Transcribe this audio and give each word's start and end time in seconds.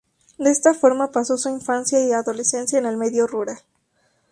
De 0.39 0.49
esta 0.49 0.73
forma 0.73 1.11
pasó 1.11 1.37
su 1.37 1.47
infancia 1.49 2.03
y 2.03 2.11
adolescencia 2.11 2.79
en 2.79 2.87
el 2.87 2.97
medio 2.97 3.27
rural. 3.27 3.59